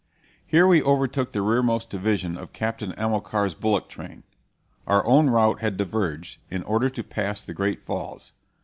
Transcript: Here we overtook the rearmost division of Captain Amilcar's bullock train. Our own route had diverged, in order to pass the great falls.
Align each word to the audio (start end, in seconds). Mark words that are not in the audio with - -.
Here 0.47 0.65
we 0.65 0.81
overtook 0.81 1.31
the 1.31 1.43
rearmost 1.43 1.91
division 1.91 2.35
of 2.35 2.53
Captain 2.53 2.91
Amilcar's 2.93 3.53
bullock 3.53 3.87
train. 3.87 4.23
Our 4.87 5.05
own 5.05 5.29
route 5.29 5.59
had 5.59 5.77
diverged, 5.77 6.39
in 6.49 6.63
order 6.63 6.89
to 6.89 7.03
pass 7.03 7.43
the 7.43 7.53
great 7.53 7.83
falls. 7.83 8.31